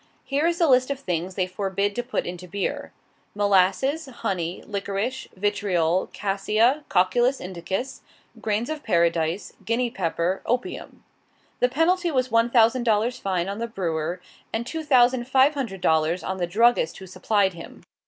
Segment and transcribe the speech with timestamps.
[0.23, 2.91] Here is the list of things they forbid to put into beer:
[3.35, 8.01] "molasses, honey, liquorice, vitriol, quassia, cocculus indicus,
[8.41, 11.03] grains of paradise, Guinea pepper, opium."
[11.59, 14.19] The penalty was one thousand dollars fine on the brewer,
[14.51, 17.83] and two thousand five hundred dollars on the druggist who supplied him.